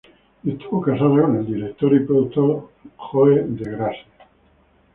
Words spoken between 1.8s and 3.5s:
y productor Joe